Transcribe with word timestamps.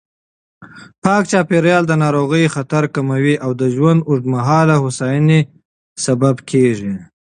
پاک 1.03 1.23
چاپېریال 1.31 1.83
د 1.87 1.93
ناروغیو 2.03 2.53
خطر 2.55 2.83
کموي 2.95 3.35
او 3.43 3.51
د 3.61 3.63
ژوند 3.75 3.99
اوږدمهاله 4.09 4.75
هوساینې 4.83 5.39
لامل 6.03 6.37
کېږي. 6.49 6.93